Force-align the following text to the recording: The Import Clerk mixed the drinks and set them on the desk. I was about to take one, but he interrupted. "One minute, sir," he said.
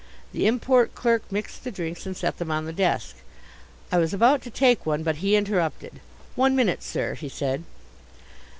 The 0.33 0.47
Import 0.47 0.95
Clerk 0.95 1.31
mixed 1.31 1.63
the 1.63 1.69
drinks 1.69 2.07
and 2.07 2.17
set 2.17 2.39
them 2.39 2.49
on 2.49 2.65
the 2.65 2.73
desk. 2.73 3.17
I 3.91 3.99
was 3.99 4.15
about 4.15 4.41
to 4.41 4.49
take 4.49 4.83
one, 4.83 5.03
but 5.03 5.17
he 5.17 5.35
interrupted. 5.35 5.99
"One 6.35 6.55
minute, 6.55 6.81
sir," 6.81 7.13
he 7.13 7.29
said. 7.29 7.65